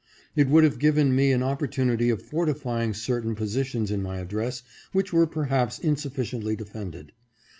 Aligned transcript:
It 0.35 0.47
would 0.47 0.63
have 0.63 0.79
given 0.79 1.15
me 1.15 1.31
an 1.31 1.43
opportunity 1.43 2.09
of 2.09 2.23
fortifying 2.23 2.95
certain 2.95 3.35
positions 3.35 3.91
in 3.91 4.01
my 4.01 4.17
address 4.17 4.63
which 4.93 5.13
were 5.13 5.27
perhaps 5.27 5.77
insufficiently 5.77 6.55
defended. 6.55 7.11